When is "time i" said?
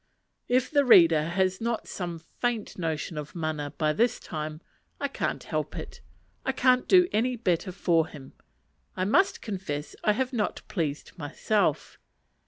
4.19-5.07